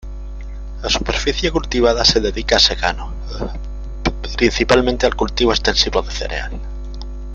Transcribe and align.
La 0.81 0.89
superficie 0.89 1.51
cultivada 1.51 2.03
se 2.03 2.19
dedica 2.19 2.55
a 2.55 2.59
secano, 2.59 3.13
principalmente 4.35 5.05
al 5.05 5.15
cultivo 5.15 5.51
extensivo 5.51 6.01
de 6.01 6.11
cereal. 6.11 6.51